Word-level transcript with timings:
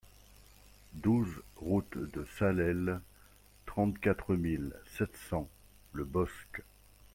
douze 0.95 1.43
route 1.57 1.95
de 1.95 2.25
Salelles, 2.39 3.01
trente-quatre 3.67 4.33
mille 4.33 4.73
sept 4.97 5.15
cents 5.29 5.47
Le 5.93 6.05
Bosc 6.05 6.63